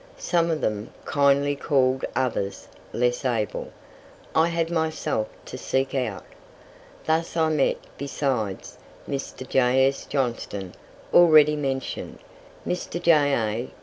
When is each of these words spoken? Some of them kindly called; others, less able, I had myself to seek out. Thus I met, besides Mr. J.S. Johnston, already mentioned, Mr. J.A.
Some 0.17 0.49
of 0.49 0.61
them 0.61 0.89
kindly 1.05 1.55
called; 1.55 2.03
others, 2.15 2.67
less 2.91 3.23
able, 3.23 3.71
I 4.33 4.47
had 4.47 4.71
myself 4.71 5.27
to 5.45 5.59
seek 5.59 5.93
out. 5.93 6.25
Thus 7.05 7.37
I 7.37 7.49
met, 7.49 7.77
besides 7.99 8.79
Mr. 9.07 9.47
J.S. 9.47 10.05
Johnston, 10.07 10.73
already 11.13 11.55
mentioned, 11.55 12.17
Mr. 12.65 12.99
J.A. 12.99 13.69